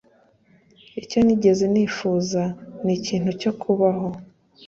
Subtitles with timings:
[1.01, 2.41] icyo nigeze nifuza
[2.83, 4.07] ni ikintu cyo kubaho